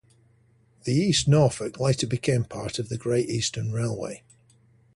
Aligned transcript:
The 0.85 0.93
East 0.95 1.27
Norfolk 1.27 1.79
later 1.79 2.07
became 2.07 2.43
part 2.43 2.79
of 2.79 2.89
the 2.89 2.97
Great 2.97 3.29
Eastern 3.29 3.71
Railway. 3.71 4.23